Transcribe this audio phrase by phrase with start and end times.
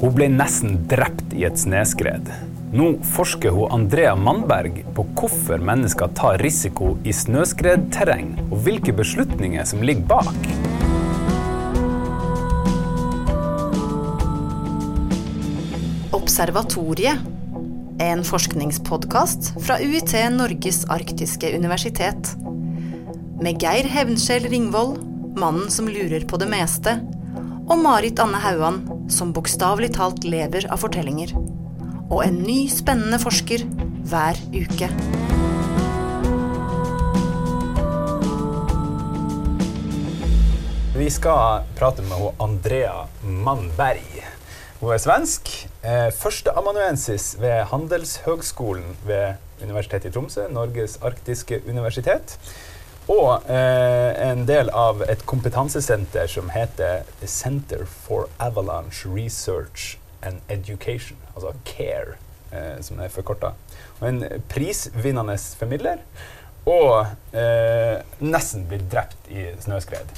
[0.00, 2.28] Hun ble nesten drept i et snøskred.
[2.74, 9.62] Nå forsker hun Andrea Mannberg på hvorfor mennesker tar risiko i snøskredterreng, og hvilke beslutninger
[9.68, 10.48] som ligger bak.
[16.18, 17.22] Observatoriet.
[18.02, 22.32] En forskningspodkast fra UiT Norges arktiske universitet.
[23.38, 24.98] Med Geir Hevnskjell Ringvold,
[25.38, 26.96] mannen som lurer på det meste,
[27.70, 31.34] og Marit Anne Hauan, som bokstavelig talt lever av fortellinger.
[32.10, 33.64] Og en ny, spennende forsker
[34.08, 34.90] hver uke.
[40.94, 44.24] Vi skal prate med Andrea Mannberg.
[44.80, 45.50] Hun er svensk.
[45.82, 52.38] Eh, första Førsteamanuensis ved Handelshøgskolen ved Universitetet i Tromsø, Norges arktiske universitet.
[53.08, 61.18] Og eh, en del av et kompetansesenter som heter Center for Avalanche Research and Education,
[61.34, 62.14] altså CARE,
[62.52, 63.50] eh, som er forkorta.
[64.00, 66.00] Og en prisvinnende formidler.
[66.64, 67.04] Og
[67.36, 70.08] eh, nesten blitt drept i snøskred.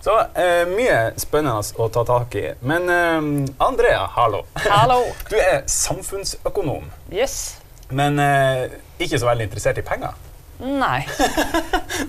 [0.00, 2.46] Så eh, mye spennende å ta tak i.
[2.62, 3.18] Men eh,
[3.66, 4.44] Andrea, hallo.
[4.70, 5.02] Hallo.
[5.32, 7.56] Du er samfunnsøkonom, Yes.
[7.90, 8.68] men eh,
[9.02, 10.14] ikke så veldig interessert i penger.
[10.62, 11.08] Nej.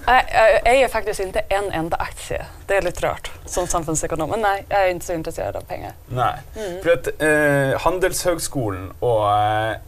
[0.07, 0.25] Nej,
[0.63, 2.45] jag äger faktiskt inte en enda aktie.
[2.67, 4.29] Det är lite rört som samhällsekonom.
[4.29, 5.91] Men nej, jag är inte så intresserad av pengar.
[6.07, 6.33] Nei.
[6.83, 9.25] For at eh, Handelshøgskolen og,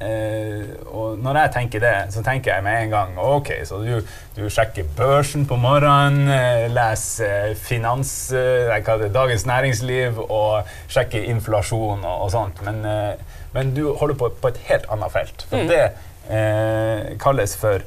[0.03, 4.01] eh, og når jeg tenker det, så tenker jeg med en gang OK, så du,
[4.35, 12.03] du sjekker børsen på morgenen, eh, leser eh, finans, eh, Dagens Næringsliv og sjekker inflasjon
[12.03, 12.63] og, og sånt.
[12.65, 15.45] Men, eh, men du holder på på et helt annet felt.
[15.49, 15.83] For det
[16.29, 17.83] eh, kalles for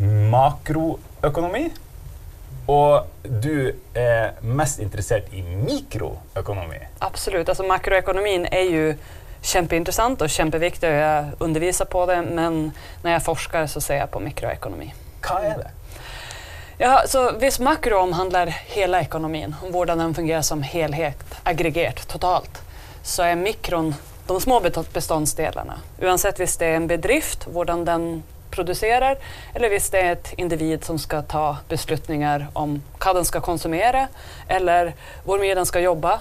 [0.00, 1.70] makroøkonomi.
[2.66, 6.78] Og du er mest interessert i mikroøkonomi.
[6.98, 7.48] Absolut.
[7.48, 8.96] Alltså makroekonomin är ju
[9.42, 12.22] kämpeintressant och kämpeviktig och jag undervisar på det.
[12.22, 14.94] Men när jag forskar så ser jag på mikroekonomi.
[15.20, 15.70] Hva er det?
[16.78, 22.62] Ja, så visst makro omhandlar hela ekonomin, om hur den fungerar som helhet, aggregat, totalt,
[23.02, 23.94] så är mikron
[24.26, 25.80] de små beståndsdelarna.
[26.02, 29.16] Oavsett visst det är en bedrift, hur den producerar,
[29.54, 34.08] eller visst det är ett individ som ska ta beslutningar om vad den ska konsumera,
[34.48, 34.94] eller
[35.26, 36.20] hur mycket den ska jobba,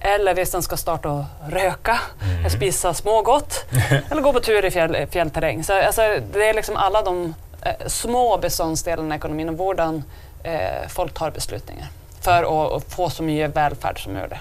[0.00, 2.00] eller visst den ska starta och röka,
[2.38, 3.64] eller spisa smågott,
[4.10, 5.64] eller gå på tur i fjäll, fjällterräng.
[5.64, 6.02] Så alltså,
[6.32, 10.02] det är liksom alla de eh, små beståndsdelarna i ekonomin och hur
[10.42, 11.86] eh, folk tar beslutningar
[12.20, 14.38] för att, att få så mycket välfärd som möjligt.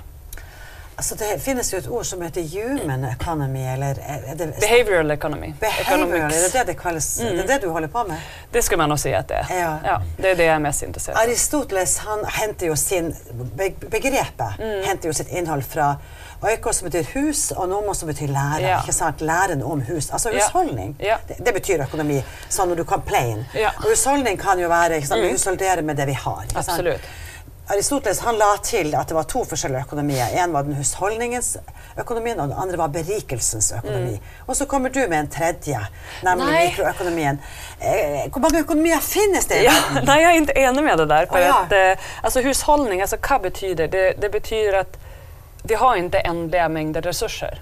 [0.98, 5.12] Altså, det finnes jo et ord som heter human economy, eller er er det Behavioral
[5.12, 5.54] economy.
[5.60, 6.36] Behavioral, Economics.
[6.36, 7.10] er det det det kalles?
[7.18, 8.18] Det er det du holder på med?
[8.54, 9.60] Det skulle man nog säga att det är.
[9.60, 9.78] Ja.
[9.86, 11.24] Ja, det är det jag är mest intresserad av.
[11.24, 13.16] Aristoteles han henter jo sin
[13.56, 15.96] be Begrepet henter jo sitt innhold fra
[16.42, 18.62] oikos, som betyr hus, og nomos, som betyr lære.
[18.62, 18.80] Ja.
[18.82, 19.22] ikke sant?
[19.64, 20.10] Om hus.
[20.10, 20.36] Altså Ja.
[20.46, 20.96] husholdning.
[21.00, 21.18] Ja.
[21.28, 22.24] Det, det betyr økonomi.
[22.50, 23.46] Sånn når du kan plain.
[23.54, 23.70] Ja.
[23.78, 25.22] Og husholdning kan jo være ikke sant?
[25.22, 26.44] Vi husholderer med det vi har.
[26.50, 26.88] ikke sant?
[27.70, 30.28] Aristoteles han la til at det var to forskjellige økonomier.
[30.44, 31.58] En var den husholdningens
[32.00, 34.20] økonomien, og den andre var berikelsens økonomi.
[34.48, 35.80] Og så kommer du med en tredje,
[36.24, 36.66] nemlig Nei.
[36.70, 37.40] mikroøkonomien.
[37.82, 39.64] Eh, hvor mange økonomier finnes det?
[39.64, 39.74] Ja,
[40.04, 41.26] nej, jag är inte enig med det där.
[41.26, 41.64] För Åh, ja.
[41.66, 44.14] att, eh, alltså, hushållning, alltså, vad betyder det?
[44.22, 44.98] Det betyder att
[45.64, 47.62] vi har inte ändliga mängder resurser.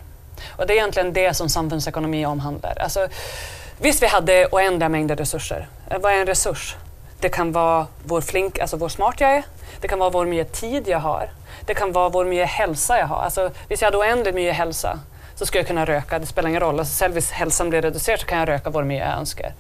[0.58, 2.78] Och det är egentligen det som samhällsekonomi omhandlar.
[2.80, 3.08] Alltså,
[3.78, 5.68] visst, vi hade oändliga mängder resurser.
[5.90, 6.76] Eh, Vad är en resurs?
[7.20, 9.44] Det kan vara vår flink, alltså vår smart jag är.
[9.86, 11.30] Det kan vara hur mycket tid jag har.
[11.66, 13.22] Det kan vara hur mycket hälsa jag har.
[13.22, 15.00] Alltså, hvis jag hade oändligt mycket hälsa
[15.36, 16.20] så skulle jag kunna röka.
[16.20, 16.80] Det spelar ingen roll.
[16.80, 19.54] Alltså, själv om hälsan blir reducerad så kan jag röka hur mycket jag önskar.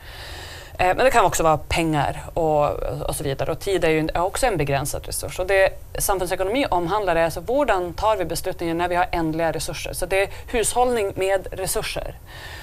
[0.78, 2.69] Eh, Men det kan också vara pengar och,
[3.09, 3.52] och så vidare.
[3.52, 5.40] Och tid är ju en- är också en begränsad resurs.
[5.40, 5.69] Och det
[6.00, 9.94] samhällsekonomi omhandlar är alltså hur tar vi beslutningar när vi har ändliga resurser.
[9.94, 12.16] Så det är hushållning med resurser.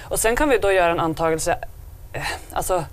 [0.09, 1.57] Och sen kan vi då göra en antagelse.
[2.13, 2.21] eh,
[2.53, 2.83] Alltså,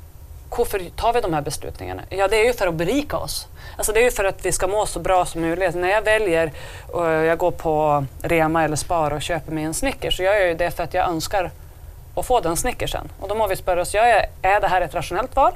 [0.58, 2.02] varför tar vi de här beslutningarna?
[2.08, 3.46] Ja, det är ju för att berika oss.
[3.76, 5.74] Alltså det är ju för att vi ska må så bra som möjligt.
[5.74, 6.52] När jag väljer,
[6.92, 10.48] och jag går på Rema eller Spar och köper mig en Snickers så gör jag
[10.48, 11.50] ju det för att jag önskar
[12.14, 13.08] att få den Snickersen.
[13.20, 15.52] Och då må vi spöra oss, är det här ett rationellt val?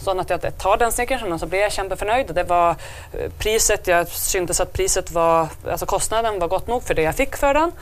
[0.00, 2.34] Så att jag tar den Snickersen och så blir jag kämpeförnöjd.
[2.34, 2.70] Det var
[3.12, 7.14] eh, priset, jag syntes att priset var, alltså kostnaden var gott nog för det jag
[7.14, 7.72] fick för den.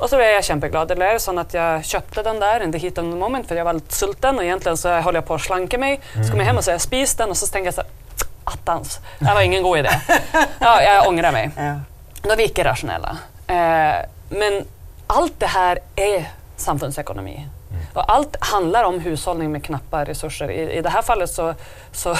[0.00, 0.90] Och så blev jag kämpeglad.
[0.90, 3.48] Eller är det så att jag köpte den där in the heat of the moment
[3.48, 6.00] för jag var lite sulten och egentligen så håller jag på att slanka mig.
[6.12, 7.90] Så kommer jag hem och säger spis den och så tänker jag så här,
[8.44, 9.90] attans, det här var ingen god idé.
[10.58, 11.50] Ja, jag ångrar mig.
[11.56, 11.74] Ja.
[12.22, 13.16] Då är vi icke-rationella.
[13.46, 14.64] Eh, men
[15.06, 17.46] allt det här är samhällsekonomi.
[17.92, 20.50] Och allt handlar om hushållning med knappa resurser.
[20.50, 21.54] I, i det här fallet så,
[21.92, 22.10] så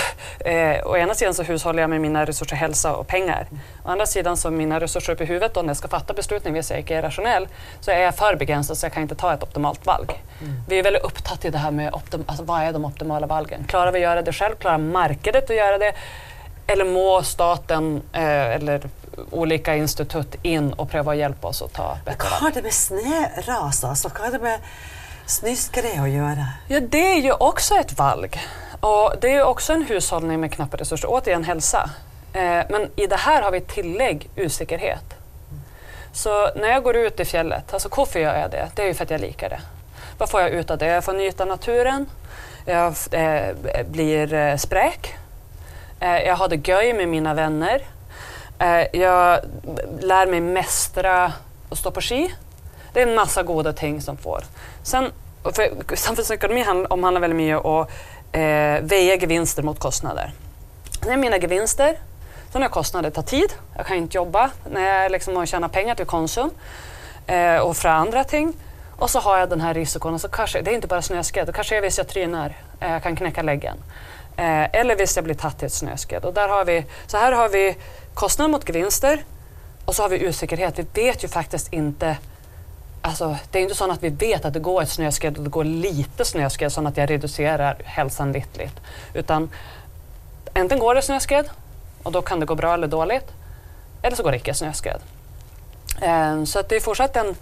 [0.40, 3.46] eh, å ena sidan så hushållar jag med mina resurser hälsa och pengar.
[3.84, 6.55] Å andra sidan så mina resurser upp i huvudet och när jag ska fatta beslutning,
[6.55, 7.49] hvis jag är rationell,
[7.81, 10.22] så är jag för begränsad så jag kan inte ta ett optimalt valg.
[10.40, 10.62] Mm.
[10.69, 13.64] Vi är väldigt upptagna i det här med optim, alltså, vad är de optimala valgen.
[13.69, 14.55] Klarar vi att göra det själv?
[14.55, 15.93] Klarar marknaden att göra det?
[16.66, 18.82] Eller må staten eh, eller
[19.31, 22.73] olika institut in och pröva att hjälpa oss att ta bättre Vad har det med
[24.19, 24.58] har det med
[25.31, 26.47] snöskred att göra?
[26.69, 28.41] Ja, det är ju också ett valg.
[28.81, 31.91] Och det är också en hushållning med knappa resurser, återigen hälsa.
[32.32, 35.05] Eh, men i det här har vi tillägg osäkerhet.
[36.12, 38.69] Så när jag går ut i fjället, alltså varför gör jag det?
[38.75, 39.61] Det är ju för att jag likar det.
[40.19, 40.87] Vad får jag ut av det?
[40.87, 42.06] Jag får njuta av naturen,
[42.65, 43.56] jag eh,
[43.91, 45.15] blir eh, spräk,
[46.00, 47.83] eh, jag har det göj med mina vänner,
[48.59, 49.41] eh, jag
[50.00, 51.33] lär mig mästra
[51.69, 52.35] och stå på ski.
[52.93, 54.44] Det är en massa goda ting som får.
[54.82, 55.12] Sen,
[55.43, 57.91] för samhällsekonomi omhandlar väldigt mycket att
[58.32, 60.32] eh, väga vinster mot kostnader.
[61.03, 61.97] Det är mina vinster,
[62.53, 63.53] Sen har jag kostnader, det tar tid.
[63.77, 66.50] Jag kan inte jobba när jag liksom tjäna pengar till konsum
[67.27, 68.53] eh, och för andra ting.
[68.97, 70.15] Och så har jag den här risken.
[70.15, 72.93] Och så kanske, det är inte bara snöskred, Då kanske jag visst jag trynar, eh,
[72.93, 73.76] jag kan knäcka läggen.
[74.37, 76.25] Eh, eller visst jag blir tatt i ett snöskred.
[76.25, 77.76] Och där har vi, så här har vi
[78.15, 79.25] kostnader mot vinster
[79.85, 80.79] och så har vi osäkerhet.
[80.79, 82.17] Vi vet ju faktiskt inte
[83.02, 85.50] Alltså, det är inte så att vi vet att det går ett snöskred och det
[85.50, 88.70] går lite snöskred så att jag reducerar hälsan lite.
[89.14, 89.50] Utan
[90.52, 91.50] antingen går det snöskred
[92.02, 93.32] och då kan det gå bra eller dåligt.
[94.02, 95.00] Eller så går det icke snöskred.
[96.02, 97.37] Um, så att det är fortsatt en...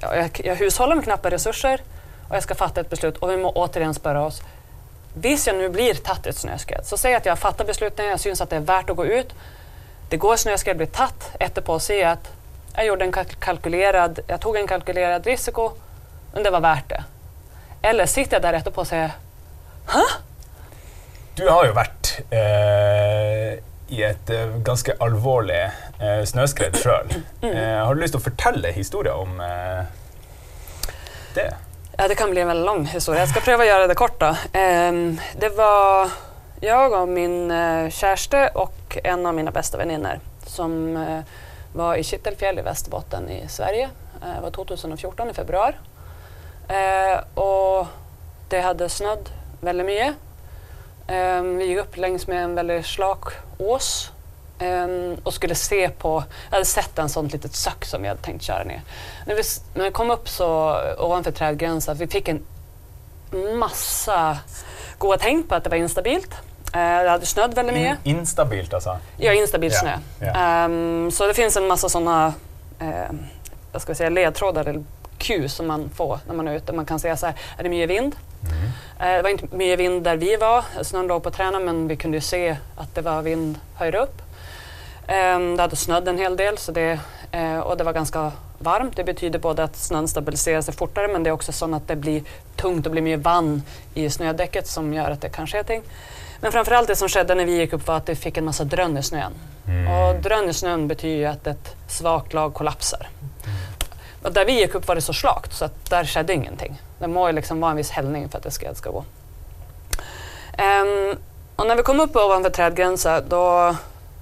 [0.00, 1.80] Jag, jag hushållar med knappa resurser
[2.28, 4.42] och jag ska fatta ett beslut och vi må återigen spöra oss.
[5.14, 8.40] Visst jag nu blir tatt ett snöskred, så säg att jag fattar beslutet, jag syns
[8.40, 9.34] att det är värt att gå ut.
[10.08, 12.32] Det går snöskred, blir tatt, efterpå ser jag att
[12.74, 15.70] jag, gjorde en kalkylerad, jag tog en kalkylerad risiko,
[16.34, 17.04] men det var värt det.
[17.82, 19.12] Eller sitter jag där efterpå och säger
[19.86, 20.02] Hä?
[21.34, 23.58] Du har ju varit eh,
[23.88, 27.14] i ett eh, ganska allvarligt eh, snöskred själv.
[27.42, 27.56] Mm.
[27.56, 29.84] Eh, har du lust att berätta historien om eh,
[31.34, 31.54] det?
[31.96, 33.20] Ja, det kan bli en väldigt lång historia.
[33.20, 34.20] Jag ska pröva göra det kort.
[34.20, 34.36] Då.
[34.52, 36.10] Ehm, det var
[36.60, 40.96] jag och min eh, kärste och en av mina bästa vänner som
[41.72, 43.90] var i Kittelfjäll i Västerbotten i Sverige.
[44.22, 45.74] Eh, det var 2014 i februari.
[46.68, 47.86] Eh, och
[48.48, 49.28] det hade snödd
[49.60, 50.14] väldigt mycket.
[51.06, 53.24] Ehm, vi gick upp längs med en väldigt slak
[53.58, 54.10] ås
[54.58, 58.20] ehm, och skulle se på, jag hade sett en sånt litet sök som vi hade
[58.20, 58.82] tänkt köra ner.
[59.26, 59.42] När vi,
[59.74, 62.46] när vi kom upp så ovanför trädgränsen, vi fick en
[63.58, 64.38] massa
[64.98, 66.34] goda tänk på att det var instabilt.
[66.76, 67.98] Uh, det hade snöd väldigt mycket.
[68.02, 68.98] In, instabilt alltså?
[69.16, 69.98] Ja, instabil snö.
[70.22, 70.64] Yeah.
[70.64, 72.34] Um, så det finns en massa sådana
[72.82, 72.88] uh,
[73.72, 74.84] jag ska säga, ledtrådar eller
[75.18, 76.72] cues som man får när man är ute.
[76.72, 78.16] Man kan säga så här, är det mycket vind?
[78.42, 79.10] Mm.
[79.10, 81.96] Uh, det var inte mycket vind där vi var, snön låg på träna men vi
[81.96, 84.22] kunde se att det var vind högre upp.
[85.10, 87.00] Ehm, det hade snöd en hel del så det,
[87.32, 88.96] eh, och det var ganska varmt.
[88.96, 91.96] Det betyder både att snön stabiliserar sig fortare men det är också så att det
[91.96, 92.22] blir
[92.56, 93.62] tungt och blir mer vann
[93.94, 95.82] i snödäcket som gör att det kan ske ting.
[96.40, 98.64] Men framförallt det som skedde när vi gick upp var att det fick en massa
[98.64, 99.32] drön i snön.
[99.66, 99.92] Mm.
[99.92, 103.08] Och drön i snön betyder att ett svagt lag kollapsar.
[104.22, 106.82] Och där vi gick upp var det så slakt så att där skedde ingenting.
[106.98, 109.04] Det må liksom vara en viss hällning för att det ska, ska gå.
[110.58, 111.18] Um,
[111.56, 113.76] och när vi kom upp ovanför trädgränsen då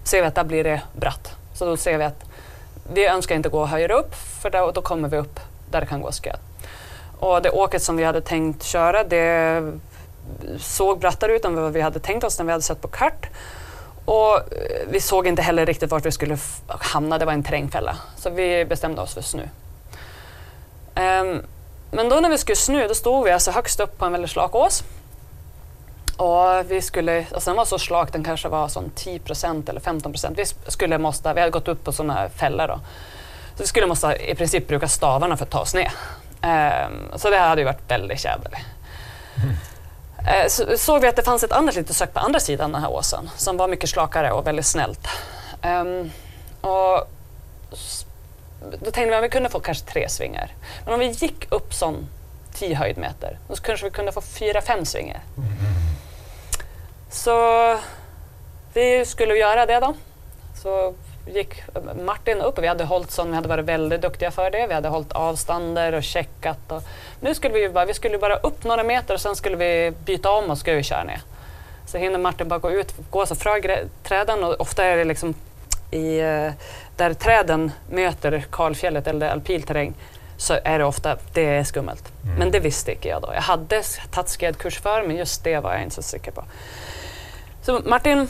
[0.05, 1.37] ser vi att där blir det bratt.
[1.55, 2.25] Så då ser vi att
[2.93, 6.01] vi önskar inte gå högre upp för då, då kommer vi upp där det kan
[6.01, 6.39] gå skred.
[7.19, 9.63] Och det åket som vi hade tänkt köra det
[10.59, 13.27] såg brattare ut än vad vi hade tänkt oss när vi hade sett på kart.
[14.05, 14.43] Och eh,
[14.91, 17.97] vi såg inte heller riktigt vart vi skulle hamna, det var en terrängfälla.
[18.17, 19.43] Så vi bestämde oss för snö.
[20.97, 21.43] Um,
[21.91, 24.31] men då när vi skulle snö, då stod vi alltså högst upp på en väldigt
[24.31, 24.85] slak ås.
[26.17, 30.35] Och vi skulle, alltså den var så slak, den kanske var sån 10% eller 15%
[30.37, 32.81] Vi skulle måste, vi hade gått upp på sådana fällor då.
[33.55, 35.93] Så vi skulle måste i princip bruka stavarna för att ta oss ner.
[36.43, 38.53] Um, så det hade ju varit väldigt käbbel.
[39.37, 39.57] Mm.
[40.29, 42.83] Eh, så såg vi att det fanns ett annat litet sök på andra sidan den
[42.83, 45.09] här åsen som var mycket slakare och väldigt snällt.
[45.63, 46.11] Um,
[46.61, 47.09] och
[48.81, 50.55] då tänkte vi att vi kunde få kanske tre svingar.
[50.85, 52.09] Men om vi gick upp sån
[52.55, 55.21] 10 höjdmeter, då kanske vi kunde få fyra, fem svingar.
[55.37, 55.49] Mm.
[57.11, 57.79] Så
[58.75, 59.95] vi skulle göra det då.
[60.63, 60.95] Så
[61.35, 61.63] gick
[62.05, 64.67] Martin upp och vi hade hållit sån, vi hade varit väldigt duktiga för det.
[64.67, 66.73] Vi hade hållit avstånd och checkat.
[66.73, 66.83] Och
[67.21, 70.31] nu skulle vi bara, vi skulle bara upp några meter och sen skulle vi byta
[70.31, 71.21] om och skulle köra ner.
[71.87, 73.63] Så hinner Martin bara gå ut, gå så från
[74.03, 75.35] träden och ofta är det liksom
[75.91, 76.53] i, eh,
[76.97, 79.95] där träden möter kalfjället eller alpil terräng.
[80.41, 82.13] så är det ofta det är skummelt.
[82.39, 83.31] Men det visste inte jag då.
[83.35, 86.45] Jag hade tagit skredkurs för men just det var jag inte så säker på.
[87.63, 88.29] Så Martin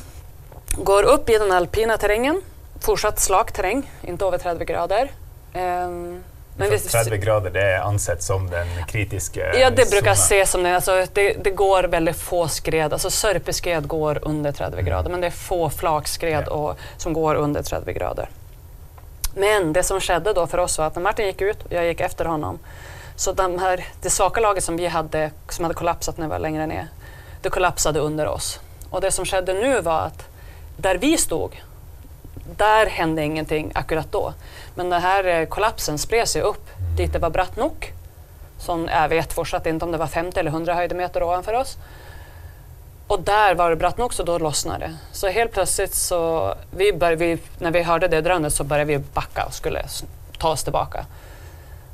[0.72, 2.42] går upp i den alpina terrängen,
[2.80, 5.10] fortsatt slak terräng, inte över 30 grader.
[5.54, 6.24] Um,
[6.56, 10.62] men vi, 30 grader det är ansett som den kritiska Ja, det brukar ses som
[10.62, 10.74] det.
[10.74, 11.44] Alltså, det.
[11.44, 12.92] Det går väldigt få skred.
[12.92, 14.84] Alltså sörpeskred går under 30 mm.
[14.84, 16.52] grader, men det är få flakskred ja.
[16.52, 18.28] och, som går under 30 grader.
[19.34, 21.86] Men det som skedde då för oss var att när Martin gick ut och jag
[21.86, 22.58] gick efter honom,
[23.16, 26.38] så de här, det svaka laget som vi hade, som hade kollapsat när vi var
[26.38, 26.88] längre ner,
[27.42, 28.60] det kollapsade under oss.
[28.90, 30.28] Och det som skedde nu var att
[30.76, 31.62] där vi stod,
[32.56, 34.34] där hände ingenting akkurat då.
[34.74, 37.92] Men den här eh, kollapsen spred sig upp dit det var bratt nog.
[38.58, 41.76] Som jag vet fortsatt inte om det var 50 eller 100 höjdemeter ovanför oss.
[43.06, 44.96] Och där var det bratt nog så då lossnade det.
[45.12, 48.98] Så helt plötsligt så, vi bör, vi, när vi hörde det drönet så började vi
[48.98, 49.82] backa och skulle
[50.38, 51.06] ta oss tillbaka.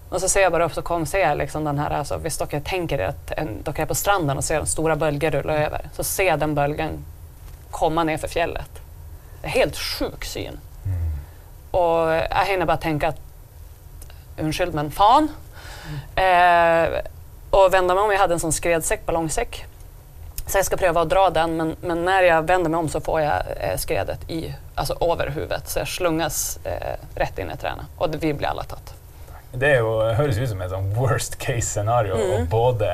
[0.08, 2.42] Och så ser jag bara upp så kom ser jag liksom den här, alltså, visst
[2.50, 5.88] jag tänker att en, dere är på stranden och ser den stora bölger rulla över.
[5.96, 7.04] Så ser jag den bölgen
[7.70, 8.83] komma ner för fjället.
[9.44, 10.58] Helt sjuk syn.
[10.84, 11.10] Mm.
[11.70, 13.20] Och jag hinner bara tänka att,
[14.36, 15.28] ursäkta men fan.
[16.16, 16.92] Mm.
[16.94, 17.00] Eh,
[17.50, 19.64] och vända mig om, jag hade en sån skredsäck, ballongsäck.
[20.46, 23.00] Så jag ska pröva att dra den, men, men när jag vänder mig om så
[23.00, 25.68] får jag eh, skredet i, alltså över huvudet.
[25.68, 28.94] Så jag slungas eh, rätt in i träna och vi blir alla tatt.
[29.54, 32.32] Det er jo, høres ut som et sånn worst case scenario mm.
[32.34, 32.88] å både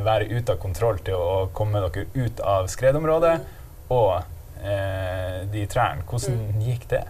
[0.00, 3.50] være ute av kontroll til å komme dere ut av skredområdet mm.
[3.92, 4.24] og
[4.66, 6.02] eh, de trærne.
[6.10, 6.60] Hvordan mm.
[6.60, 7.04] gikk det?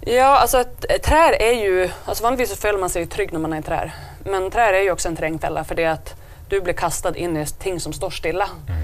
[0.00, 0.64] Ja, alltså
[1.02, 3.94] trär är ju, alltså vanligtvis så följer man sig trygg när man är i trär.
[4.24, 6.14] Men trär är ju också en terrängfälla för det att
[6.48, 8.48] du blir kastad in i ting som står stilla.
[8.68, 8.82] Mm.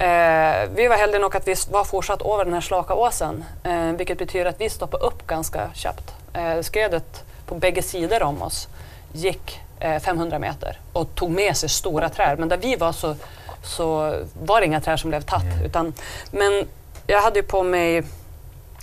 [0.00, 3.92] Eh, vi var heldiga nog att vi var fortsatt över den här slaka åsen, eh,
[3.92, 6.14] vilket betyder att vi stoppade upp ganska köpt.
[6.32, 8.68] Eh, skredet på bägge sidor om oss
[9.12, 12.38] gick 500 eh, meter och tog med sig stora träd.
[12.38, 13.16] Men där vi var så,
[13.62, 15.42] så var det inga träd som blev tatt.
[15.42, 15.64] Mm.
[15.64, 15.92] Utan,
[16.30, 16.68] men
[17.10, 18.02] jag hade ju på mig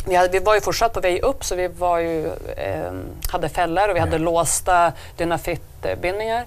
[0.05, 2.91] vi, hade, vi var ju fortsatt på väg upp så vi var ju, eh,
[3.31, 6.46] hade fällor och vi hade låsta dynamitbindningar.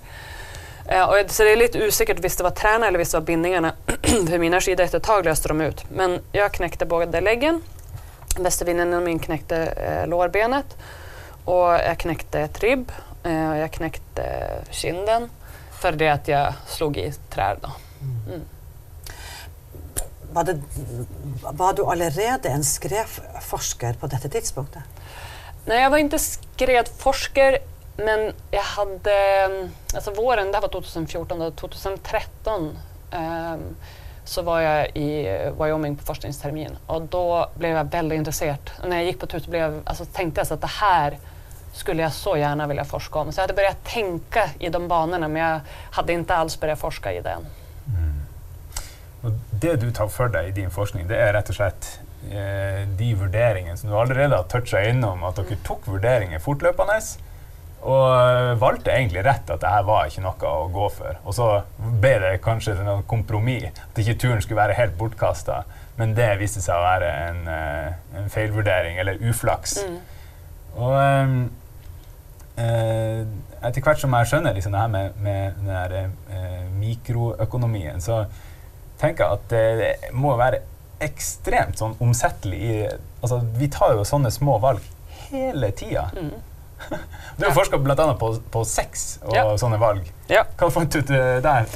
[0.89, 3.27] Eh, och, så det är lite osäkert visst det var träna eller visst det var
[3.27, 3.73] bindningarna.
[4.03, 5.85] För mina skidor efter ett tag löste de ut.
[5.91, 7.63] Men jag knäckte både läggen,
[8.39, 10.77] västervinden min knäckte eh, lårbenet
[11.45, 12.93] och jag knäckte ett ribb
[13.25, 14.23] eh, och jag knäckte
[14.71, 15.31] kinden
[15.81, 17.57] för det att jag slog i träd.
[17.61, 17.71] Då.
[18.29, 18.41] Mm.
[20.33, 20.61] Var, det,
[21.53, 24.83] var du allerede en skredforsker på detta tidspunktet?
[25.65, 27.59] Nej, jag var inte skredforsker
[27.97, 29.47] men jag hade,
[29.95, 32.79] alltså våren, det här var 2014, och 2013
[33.11, 33.57] eh,
[34.25, 38.71] så var jag i Wyoming på forskningstermin och då blev jag väldigt intresserad.
[38.85, 41.19] när jag gick på tur så blev, alltså, tänkte jag att det här
[41.73, 43.33] skulle jag så gärna vilja forska om.
[43.33, 45.61] Så jag hade börjat tänka i de banorna men jag
[45.91, 47.47] hade inte alls börjat forska i det än.
[49.61, 52.01] Och det du tar för dig i din forskning det är rätt och slett
[52.31, 56.97] eh, de vurderingene som du allerede har toucha innom, at dere tok vurderinger fortløpende
[57.81, 61.21] og valgte egentlig rett at det her var ikke noe å gå for.
[61.25, 61.49] Og så
[62.01, 65.63] ble det kanskje noe kompromiss, at ikke turen skulle være helt bortkasta.
[65.97, 69.79] Men det viste seg å være en, uh, en feilvurdering, eller uflaks.
[69.85, 69.97] Mm.
[70.77, 71.41] Og um,
[72.61, 73.25] uh,
[73.65, 78.27] etter hvert som jeg skjønner liksom, det her med, med den der, uh, mikroøkonomien, så
[79.01, 80.63] tenker jeg at det, må være
[81.01, 82.75] ekstremt sånn omsettelig i
[83.21, 84.85] Altså, vi tar jo sånne små valg
[85.29, 86.07] hele tida.
[86.17, 86.31] Mm.
[87.37, 89.59] Du har forskat bland annat på, på sex och ja.
[89.59, 90.13] sådana valg.
[90.27, 90.45] Ja.
[90.59, 91.67] Vad fant du ut eh, där?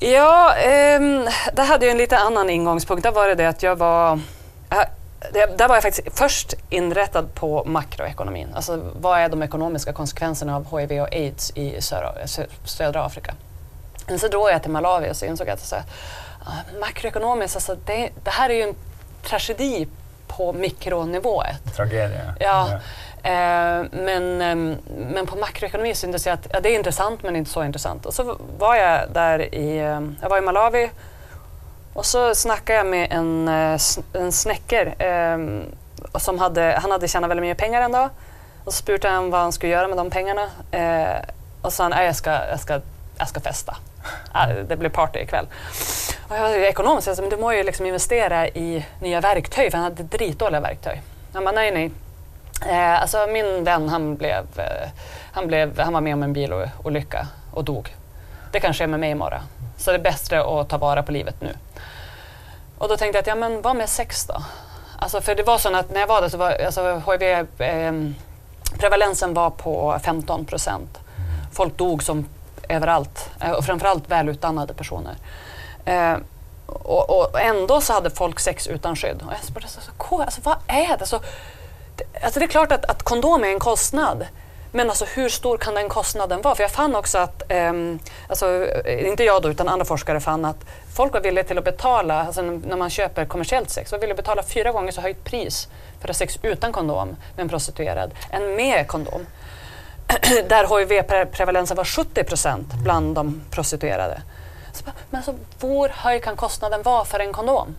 [0.00, 0.54] Ja,
[0.98, 3.02] um, det hade ju en lite annan ingångspunkt.
[3.02, 4.20] Där var det det att jag var
[5.32, 8.48] det, där var jag faktiskt först inrättad på makroekonomin.
[8.54, 12.12] Alltså vad är de ekonomiska konsekvenserna av HIV och aids i södra,
[12.64, 13.34] södra Afrika?
[14.08, 17.76] Men så drog jag till Malawi och så insåg jag att så, uh, makroekonomiskt, alltså
[17.86, 18.74] det, det, här är ju en
[19.22, 19.88] tragedi
[20.26, 21.42] på mikronivå.
[21.76, 22.68] Tragedi, ja.
[22.72, 22.80] ja.
[23.22, 27.50] Eh, men, eh, men på makroekonomi syntes jag att ja, det är intressant men inte
[27.50, 28.06] så intressant.
[28.06, 30.90] Och så var jag där i, eh, jag var i Malawi
[31.98, 33.80] och så snackade jag med en, eh,
[34.12, 35.38] en snäcker eh,
[36.18, 38.10] som hade, han hade tjänat väldigt mycket pengar en dag.
[38.64, 40.48] Och så spurtade han vad han skulle göra med de pengarna.
[40.70, 41.18] Eh,
[41.62, 42.80] och så sa han, jag ska, jag ska,
[43.18, 43.76] jag ska festa
[44.68, 45.46] det blev party ikväll.
[46.28, 49.70] Och jag var ekonomiskt, jag sa, men du måste ju liksom investera i nya verktyg,
[49.70, 51.02] för han hade dritdåliga verktyg.
[51.32, 51.90] Han bara, nej nej,
[52.66, 54.88] Eh, alltså min vän han blev, eh,
[55.32, 57.94] han, blev, han var med om en bilolycka och dog.
[58.52, 59.40] Det kan ske med mig imorgon.
[59.76, 61.56] Så det är bättre att ta vara på livet nu.
[62.78, 64.42] Och då tänkte jag att, ja men vad med sex då?
[64.98, 67.22] Alltså för det var så att när jag var där så var alltså, HIV,
[67.62, 67.92] eh,
[68.78, 70.98] prevalensen var på 15 procent.
[71.52, 72.26] folk dog som
[72.68, 73.30] överallt.
[73.40, 75.16] Eh, och framförallt välutdannade personer.
[75.84, 76.16] Eh,
[76.66, 79.22] och, och, ändå så hade folk sex utan skydd.
[79.26, 81.06] Och jag bara, alltså, alltså, vad är det?
[81.06, 81.20] Så,
[81.96, 84.26] det, alltså det är klart att, att kondom är en kostnad.
[84.72, 86.54] Men alltså hur stor kan den kostnaden vara?
[86.54, 87.98] För jag fann också att, um,
[88.28, 90.64] alltså, inte jag då utan andra forskare fann att
[90.96, 94.24] folk var villiga till att betala, alltså när man köper kommersiellt sex, var villiga att
[94.24, 95.68] betala fyra gånger så höjt pris
[96.00, 99.26] för att ha sex utan kondom med en prostituerad än med kondom.
[100.48, 104.22] Där hiv-prevalensen var 70 procent bland de prostituerade.
[104.72, 107.76] Så, men alltså, hur hög kan kostnaden vara för en kondom?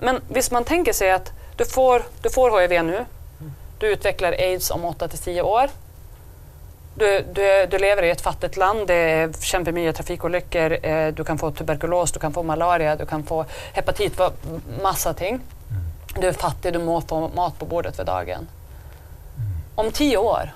[0.00, 3.04] Men visst man tänker sig att du får, du får hiv nu,
[3.78, 5.70] du utvecklar aids om 8 till 10 år.
[6.94, 11.38] Du, du, du, lever i ett fattigt land, det är kämpemycket trafikolyckor, eh, du kan
[11.38, 14.20] få tuberkulos, du kan få malaria, du kan få hepatit,
[14.82, 15.40] massa ting.
[16.20, 18.48] Du är fattig, du må få mat på bordet för dagen.
[19.74, 20.50] Om tio år,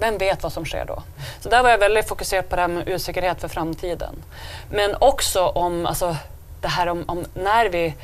[0.00, 1.02] vem vet vad som sker då?
[1.40, 4.14] Så där var jag väldigt fokuserad på det här med osäkerhet för framtiden.
[4.70, 6.16] Men också om alltså,
[6.60, 7.94] det här om, om när vi...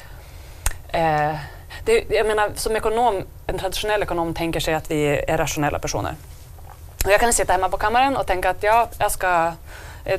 [0.89, 1.35] Eh,
[1.85, 6.15] det, jag menar, som ekonom, en traditionell ekonom tänker sig att vi är rationella personer.
[7.05, 9.53] Och jag kan sitta hemma på kammaren och tänka att ja, jag ska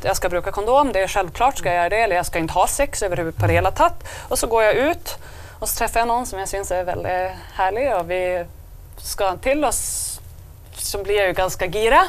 [0.03, 2.01] jag ska bruka kondom, det är självklart, ska jag göra det?
[2.01, 4.03] Eller jag ska inte ha sex överhuvudtaget på det hela tatt.
[4.29, 5.17] Och så går jag ut
[5.59, 8.45] och så träffar jag någon som jag syns är väldigt härlig och vi
[8.97, 10.16] ska till oss
[10.87, 12.03] så blir jag ju ganska gira.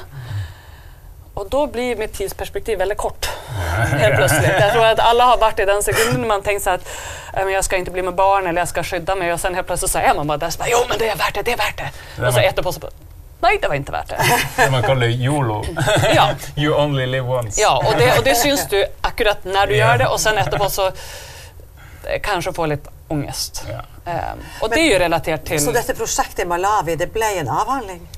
[1.35, 3.27] Och då blir mitt tidsperspektiv väldigt kort.
[3.93, 4.53] Helt plötsligt.
[4.61, 6.89] Jag tror att alla har varit i den sekunden när man tänkt så att
[7.37, 9.67] äh, jag ska inte bli med barn eller jag ska skydda mig och sen helt
[9.67, 11.53] plötsligt så är man bara där så bara, jo men det är värt det, det
[11.53, 11.79] är värt
[12.17, 12.27] det.
[12.27, 12.91] Och så ett på så bara,
[13.41, 14.19] nej det var inte värt det.
[14.57, 15.65] Det man kallar YOLO.
[16.15, 16.31] ja.
[16.57, 17.61] You only live once.
[17.61, 20.71] Ja, och det, och det syns du akkurat när du gör det och sen efterpå
[20.71, 20.93] så
[22.23, 23.65] kanske får lite ångest.
[23.69, 23.79] Ja.
[24.13, 24.15] Um,
[24.61, 25.65] och men, det är ju relaterat till...
[25.65, 28.09] Så detta projekt i Malawi, det blev en avhandling?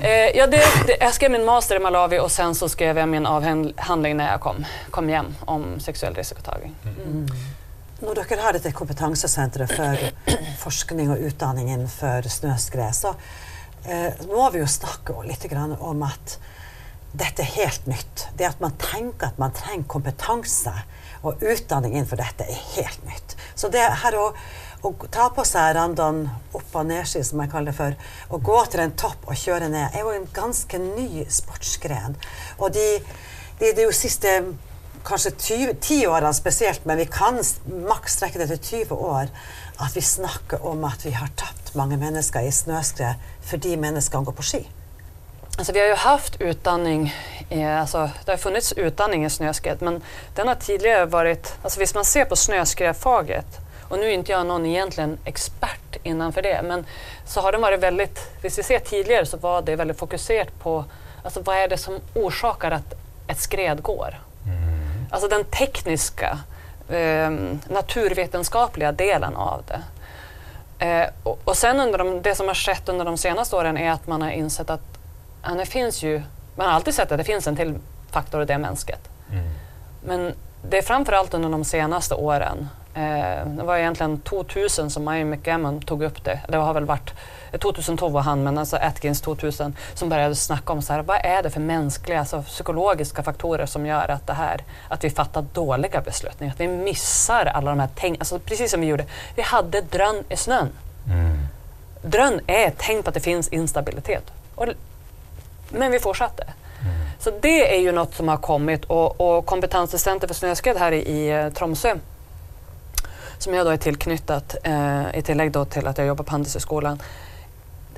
[0.00, 3.08] Eh, ja, det, det, jag skrev min master i Malawi och sen så skrev jag
[3.08, 6.74] min avhandling när jag kom, kom hem om sexuell risikotagning.
[6.84, 7.10] Mm.
[7.12, 7.26] Mm.
[8.00, 10.00] Når dere har dette kompetansesenteret for
[10.58, 13.12] forskning og utdanning innenfor snøskred, så
[13.86, 15.46] eh, må vi jo snakke litt
[15.78, 16.34] om at
[17.12, 18.26] dette er helt nytt.
[18.34, 20.72] Det at man tenker at man trenger kompetanse
[21.22, 23.36] og utdanning innenfor dette, er helt nytt.
[23.54, 24.32] Så det her å
[24.82, 27.94] å ta på seg randene opp- og nedski, som jeg kaller det for,
[28.34, 32.16] og gå til en topp og kjøre ned, er jo en ganske ny sportsgren.
[32.58, 32.86] Og de,
[33.60, 34.34] de, de jo siste
[35.06, 37.38] kanskje 20, 10 årene spesielt, men vi kan
[37.88, 39.32] maks strekke det til 20 år,
[39.82, 44.38] at vi snakker om at vi har tapt mange mennesker i snøskred fordi menneskene går
[44.38, 44.62] på ski.
[45.58, 47.14] Alltså vi har ju haft utdanning,
[47.48, 50.02] i, alltså, det har funnits utdanning i snöskred men
[50.34, 53.60] den har tidigare varit, alltså hvis man ser på snöskredfaget
[53.92, 56.86] och nu är inte jag någon egentligen expert innanför det, men
[57.26, 60.84] så har den varit väldigt, hvis vi ser tidigare så var det väldigt fokuserat på
[61.24, 62.94] alltså vad är det som orsakar att
[63.26, 64.20] ett skred går.
[64.46, 65.06] Mm.
[65.10, 66.38] Alltså den tekniska,
[66.88, 67.30] eh,
[67.68, 69.82] naturvetenskapliga delen av det.
[70.86, 73.90] Eh, och, och, sen under de, det som har skett under de senaste åren är
[73.90, 74.98] att man har insett att
[75.42, 76.22] ja, det finns ju,
[76.56, 77.74] man har alltid sett att det finns en till
[78.10, 79.08] faktor och det är mänskligt.
[79.30, 79.44] Mm.
[80.04, 82.68] Men det är framförallt under de senaste åren
[83.44, 86.40] det var egentligen 2000 som Mike McGammon tog upp det.
[86.48, 87.14] Det har väl varit
[87.58, 91.42] 2002 var han, men alltså Atkins 2000 som började snacka om så här, vad är
[91.42, 96.00] det för mänskliga, alltså psykologiska faktorer som gör att det här, att vi fattar dåliga
[96.00, 99.04] beslut, att vi missar alla de här tänk, alltså precis som vi gjorde.
[99.36, 100.68] Vi hade drön i snön.
[101.06, 101.38] Mm.
[102.02, 104.32] Drön är ett tecken på att det finns instabilitet.
[104.54, 104.66] Och,
[105.68, 106.42] men vi fortsatte.
[106.42, 106.94] Mm.
[107.18, 110.98] Så det är ju något som har kommit och, och Kompetenscenter för snöskred här i,
[110.98, 111.96] i eh, Tromsö
[113.42, 117.02] som jag då är tillknyttat eh, i tillägg då till att jag jobbar på Handelshögskolan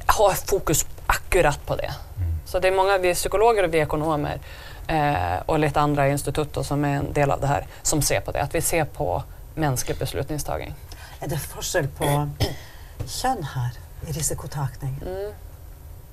[0.06, 1.94] har fokus akkurat på det.
[2.16, 2.32] Mm.
[2.46, 4.40] Så det är många, vi är psykologer och vi är ekonomer
[4.86, 8.32] eh, och lite andra institut som är en del av det här som ser på
[8.32, 8.42] det.
[8.42, 9.22] Att vi ser på
[9.54, 10.74] mänsklig beslutningstagning.
[11.20, 12.30] Är det skillnad på
[13.06, 13.70] kön här
[14.08, 15.00] i riskotagning?
[15.06, 15.32] Mm.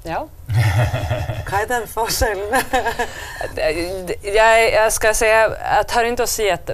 [0.04, 0.28] Ja.
[1.52, 2.64] Vad är den skillnaden?
[4.36, 6.70] jag, jag ska säga, jag tar inte att säga att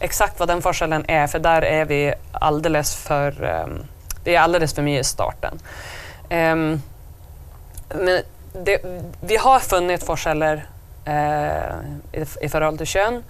[0.00, 3.86] exakt vad den forskellen är, för där är vi alldeles för, ehm, um,
[4.24, 5.58] det är alldeles för mycket i starten.
[6.30, 6.82] Um,
[7.88, 8.84] men det,
[9.20, 10.62] vi har funnit forskare
[11.08, 13.24] uh, i, i förhållande till kön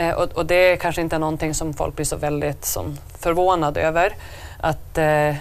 [0.00, 3.82] uh, och, och, det är kanske inte någonting som folk blir så väldigt som, förvånade
[3.82, 4.14] över.
[4.60, 5.34] Att uh,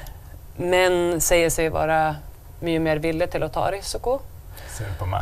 [0.56, 2.16] män säger sig vara
[2.60, 4.20] mycket mer villiga till att ta risiko
[4.74, 5.22] ser du på mig.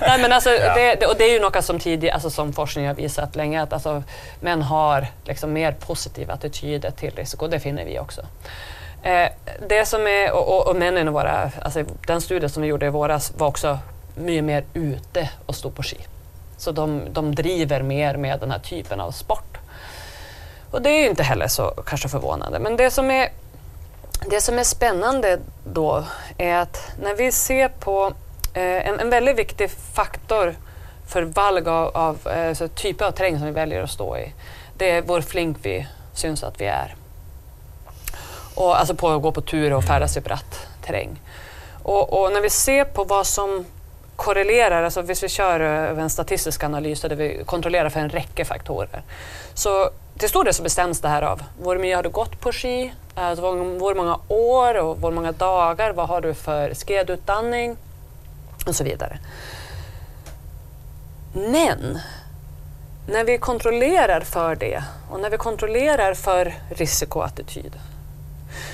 [0.00, 0.74] Nej, men alltså, ja.
[0.74, 3.72] det, och det är ju något som, tidig, alltså, som forskning har visat länge att
[3.72, 4.02] alltså,
[4.40, 7.46] män har liksom, mer positiva attityder till risiko.
[7.46, 8.20] Det finner vi också.
[9.02, 9.28] Eh,
[9.68, 12.90] det som är, och, och, och männen våra, alltså, den studien som vi gjorde i
[12.90, 13.78] våras var också
[14.14, 15.98] mycket mer ute och stå på ski.
[16.56, 19.58] Så de, de driver mer med den här typen av sport.
[20.70, 22.58] Och det är ju inte heller så kanske förvånande.
[22.58, 23.28] Men det som är,
[24.26, 26.04] det som är spännande då
[26.38, 28.12] är att när vi ser på
[28.54, 30.54] eh, en, en väldigt viktig faktor
[31.08, 34.32] för valg av, av alltså typer av terräng som vi väljer att stå i,
[34.76, 36.94] det är vår flink vi syns att vi är.
[38.54, 41.20] Och, alltså på att gå på tur och färdas i bratt terräng.
[41.82, 43.66] Och, och, när vi ser på vad som
[44.16, 48.44] korrelerar, alltså om vi kör eh, en statistisk analys där vi kontrollerar för en räcke
[48.44, 49.02] faktorer.
[49.54, 52.52] Så till stor del så bestäms det här av hur mycket har du gått på
[52.52, 57.76] ski, alltså hur många år och hur många dagar, vad har du för skedutdanning
[58.66, 59.18] och så vidare.
[61.34, 61.98] Men
[63.08, 67.72] när vi kontrollerar för det och när vi kontrollerar för risikoattityd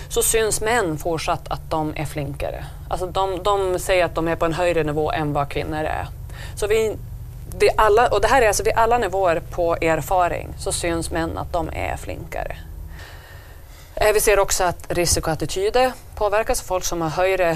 [0.09, 2.65] så syns män fortsatt att de är flinkare.
[2.89, 6.07] Alltså de, de säger att de är på en högre nivå än vad kvinnor är.
[6.57, 6.97] Så vi,
[7.59, 11.39] vid alla, och det här är alltså vid alla nivåer på erfaring så syns män
[11.39, 12.57] att de är flinkare.
[13.95, 16.63] Eh, vi ser också att risikoattityder påverkas.
[16.63, 17.51] Folk som har högre,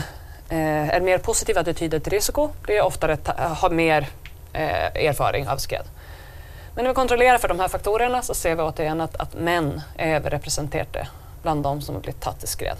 [0.48, 4.08] eh, är mer positiva attityder till risiko blir oftare eh, har mer
[4.52, 5.84] eh, erfaring av skred.
[6.74, 9.80] Men när vi kontrollerar för de här faktorerna så ser vi återigen att, att män
[9.96, 11.08] är överrepresenterade
[11.42, 12.76] bland de som har blivit tatt i skred.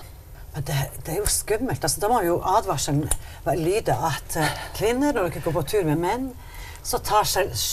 [0.52, 1.85] Men det, det, är ju skummelt.
[1.85, 3.09] Altså, de har ju advarselen
[3.56, 6.37] lyder att eh, kvinnor, när de går på tur med män,
[6.83, 7.25] så tar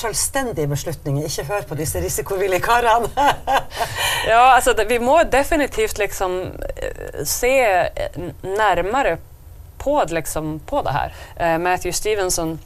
[0.02, 1.24] självständiga beslutninger.
[1.24, 3.10] Inte hör på dessa risikovilliga karlarna.
[4.28, 7.92] ja, alltså, vi måste definitivt liksom, eh, se eh,
[8.42, 9.18] närmare
[9.78, 11.14] på, liksom, på det här.
[11.36, 12.60] Eh, Matthew Stevenson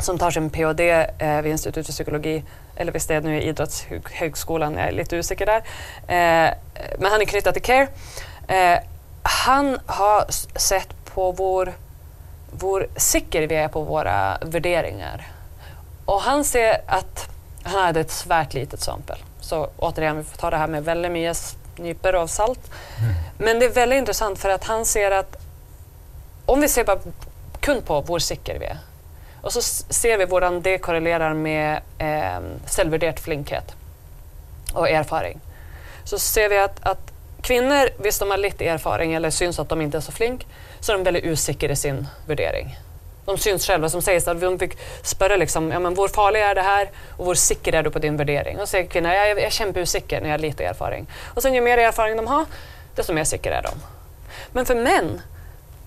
[0.00, 2.44] som tar sin PhD eh, vid Institutet för psykologi,
[2.76, 5.62] eller visst det är nu i Idrottshögskolan, jag är lite osäker där.
[6.06, 6.54] Eh,
[6.98, 7.88] men han är knuten till CARE.
[8.48, 8.78] Eh,
[9.22, 10.24] han har
[10.58, 11.72] sett på vår,
[12.50, 15.26] vår säker vi är på våra värderingar.
[16.08, 17.28] Och han ser att,
[17.62, 19.18] han hade ett svärt litet exempel.
[19.40, 22.70] Så återigen, vi får ta det här med väldigt mycket nypor av salt.
[22.98, 23.14] Mm.
[23.38, 25.36] Men det är väldigt intressant för att han ser att
[26.46, 26.98] om vi ser bara
[27.60, 28.78] kun på vår säker vi är,
[29.42, 33.74] och så ser vi hur det korrelerar med eh, självvärderad flinkhet
[34.74, 35.40] och erfaring.
[36.04, 39.80] Så ser vi att, att kvinnor, visst de har lite erfaring eller syns att de
[39.80, 40.46] inte är så flink,
[40.80, 42.78] så är de väldigt osäkra i sin värdering.
[43.28, 46.54] De syns själva, som säger att de fick spöra liksom, ja men hur farlig är
[46.54, 48.60] det här och hur säker är du på din värdering?
[48.60, 49.74] Och säger kvinnor, jag är, jag
[50.22, 51.06] när jag har lite erfaring.
[51.34, 52.44] Och sen ju mer erfaring de har,
[52.94, 53.70] desto mer säker är de.
[54.52, 55.20] Men för män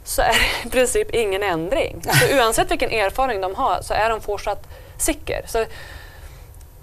[0.03, 2.03] så är det i princip ingen ändring.
[2.03, 5.41] Så oavsett vilken erfarenhet de har så är de fortsatt säker.
[5.47, 5.65] Så,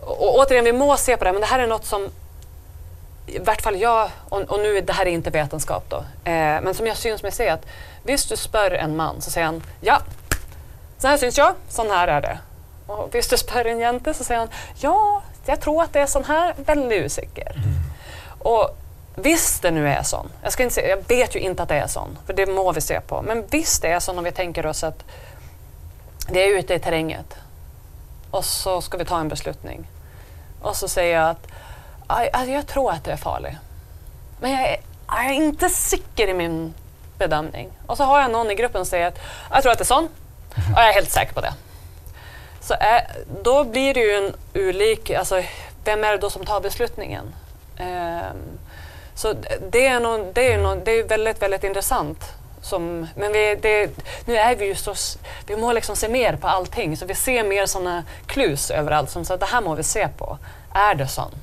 [0.01, 2.11] och, återigen, vi må se på det men det här är något som
[3.27, 6.75] i vart fall jag, och, och nu det här är inte vetenskap då, eh, men
[6.75, 7.67] som jag syns mig se att
[8.03, 10.01] visst du spör en man så säger han ja,
[10.99, 12.39] så här syns jag, sån här är det.
[12.87, 16.07] Och visst du spör en jente så säger han ja, jag tror att det är
[16.07, 17.53] sån här, väldigt osäker.
[17.57, 17.75] Mm.
[18.39, 18.77] Och
[19.23, 21.75] Visst det nu är sån, jag, ska inte säga, jag vet ju inte att det
[21.75, 23.23] är sån, för det må vi se på.
[23.23, 25.05] Men visst det är så om vi tänker oss att
[26.31, 27.37] vi är ute i terränget
[28.31, 29.87] och så ska vi ta en beslutning.
[30.61, 31.47] Och så säger jag att
[32.07, 33.57] alltså, jag tror att det är farligt.
[34.41, 36.75] Men jag är, jag är inte säker i min
[37.19, 37.69] bedömning.
[37.87, 39.19] Och så har jag någon i gruppen som säger att
[39.51, 40.09] jag tror att det är sån
[40.75, 41.55] och jag är helt säker på det.
[42.61, 43.07] Så är,
[43.43, 45.43] då blir det ju en olik, alltså
[45.85, 47.35] vem är det då som tar beslutningen?
[47.81, 48.59] Um,
[49.15, 49.35] så
[49.71, 52.25] det är, nog, det är, nog, det är väldigt, väldigt intressant.
[52.63, 53.91] Som, men vi, det,
[54.25, 54.95] nu är vi ju så,
[55.47, 59.11] vi må liksom se mer på allting, så vi ser mer sådana klus överallt.
[59.11, 60.39] Som så det här må vi se på.
[60.75, 61.35] Är det sån?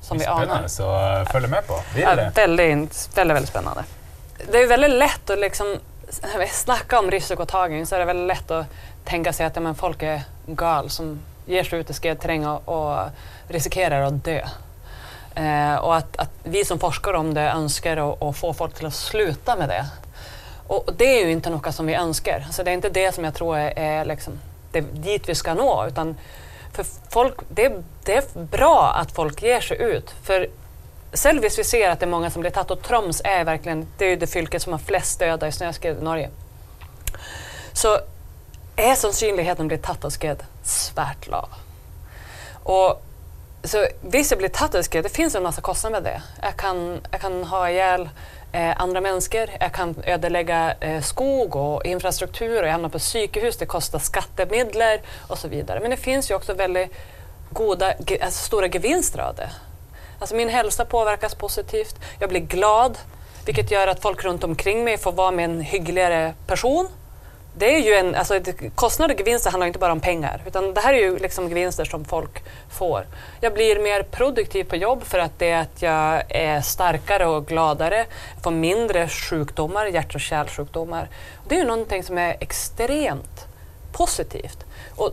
[0.00, 0.68] Som vi anar.
[0.68, 0.84] så
[1.32, 1.80] följ med på.
[1.94, 2.32] Vill ja, det?
[2.34, 3.84] Väldigt, väldigt, väldigt spännande.
[4.50, 5.76] Det är väldigt lätt att liksom,
[6.22, 8.66] när vi snackar om riskåtagning så är det väldigt lätt att
[9.04, 12.68] tänka sig att ja, men folk är gal som ger sig ut i skredterräng och,
[12.68, 13.08] och
[13.48, 14.42] riskerar att dö.
[15.34, 18.94] Eh, och att, att, vi som forskar om det önskar att få folk till att
[18.94, 19.86] sluta med det.
[20.66, 22.42] Och det är ju inte något som vi önskar.
[22.46, 24.32] Alltså det är inte det som jag tror är, är liksom,
[24.72, 25.86] det, dit vi ska nå.
[25.86, 26.16] Utan
[26.72, 27.72] för folk, det,
[28.04, 30.14] det är bra att folk ger sig ut.
[30.22, 30.48] För
[31.12, 34.04] Selvis vi ser att det är många som blir tatt och Troms är verkligen det,
[34.04, 36.30] är det fylket som har flest döda i snöskred i Norge.
[37.72, 41.48] Så är sannsynligheten synligheten blir tatt av skred svärt lav.
[42.62, 43.02] Och
[43.64, 45.04] så visst, jag blir tatt och skred.
[45.04, 46.22] Det finns en massa kostnader med det.
[46.42, 48.08] Jag kan, jag kan ha ihjäl
[48.52, 53.56] eh, andra människor, jag kan ödelägga eh, skog och infrastruktur och jag hamnar på psykehus,
[53.56, 55.80] det kostar skattemedel och så vidare.
[55.80, 56.90] Men det finns ju också väldigt
[57.50, 59.50] goda, alltså stora gevinster av det.
[60.18, 62.98] Alltså min hälsa påverkas positivt, jag blir glad,
[63.46, 66.88] vilket gör att folk runt omkring mig får vara med en hyggligare person.
[67.56, 68.40] det är ju en, alltså,
[68.74, 71.84] kostnader och gevinster handlar inte bara om pengar, utan det här är ju liksom gevinster
[71.84, 73.06] som folk får.
[73.40, 77.46] Jag blir mer produktiv på jobb för att det är att jag är starkare och
[77.46, 78.06] gladare,
[78.42, 81.08] får mindre sjukdomar, hjärt och kärlsjukdomar.
[81.48, 83.46] Det är ju någonting som är extremt
[83.92, 84.64] positivt.
[84.96, 85.10] Och,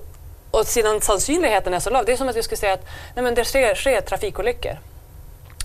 [0.52, 3.24] och sedan sannsynligheten är så låg, det är som att vi skulle säga att nej,
[3.24, 4.78] men det sker, sker trafikolyckor.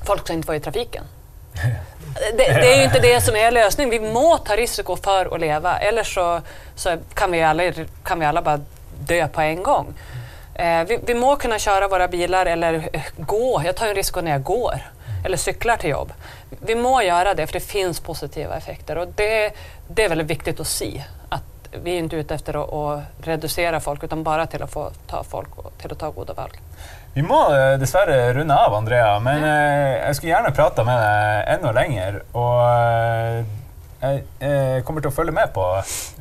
[0.04, 1.04] Folk ska inte vara i trafiken.
[2.14, 3.90] Det, det, är ju inte det som är lösningen.
[3.90, 6.40] Vi må ta risiko för att leva, eller så,
[6.74, 7.72] så kan, vi alla,
[8.04, 8.60] kan vi alla bara
[9.00, 9.94] dö på en gång.
[10.54, 13.62] Eh, vi, vi, må kunna köra våra bilar eller gå.
[13.64, 14.80] Jag tar en risk när jag går
[15.24, 16.12] eller cyklar till jobb.
[16.60, 19.52] Vi må göra det för det finns positiva effekter och det,
[19.88, 21.04] det är väldigt viktigt att se.
[21.28, 21.42] Att
[21.82, 25.24] vi är inte ute efter att, att reducera folk utan bara till att få ta
[25.24, 26.50] folk till att ta goda val.
[27.14, 31.48] Vi må eh, dessverre runde av, Andrea, men eh, jeg skulle gjerne prata med deg
[31.56, 32.18] enda lenger.
[32.38, 33.40] Og eh,
[34.00, 35.64] jeg, jeg kommer til å følge med på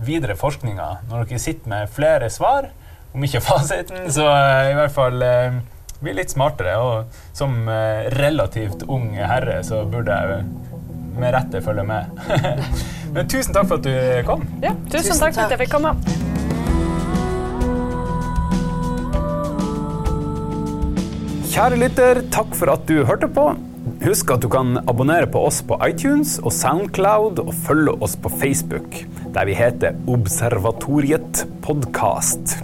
[0.05, 2.71] videre forskninga når dere sitter med flere svar.
[3.13, 4.25] Om ikke fasiten, så
[4.69, 5.21] i hvert fall
[6.01, 6.79] bli litt smartere.
[6.81, 7.69] Og som
[8.17, 10.41] relativt ung herre så burde jeg
[11.19, 12.09] med rette følge med.
[13.13, 14.45] Men tusen takk for at du kom.
[14.65, 16.28] Ja, tusen, tusen takk for at jeg fikk komme.
[21.59, 23.49] Kjære lytter, takk for at du hørte på.
[24.05, 28.31] Husk at du kan abonnere på oss på iTunes og Soundcloud, og følge oss på
[28.31, 28.95] Facebook,
[29.35, 32.61] der vi heter Observatoriet podkast.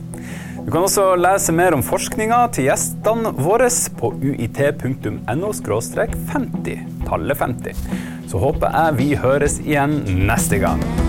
[0.61, 3.67] Du kan også lese mer om forskninga til gjestene våre
[3.99, 7.83] på uit.no 50, tallet 50.
[8.31, 11.04] Så håper jeg vi høres igjen neste gang.